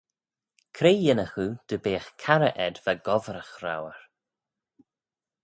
[0.75, 3.99] Cre yinnagh oo dy beagh carrey ayd va gobbragh rour?